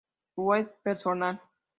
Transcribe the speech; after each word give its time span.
Web 0.35 0.81
personal 0.81 1.37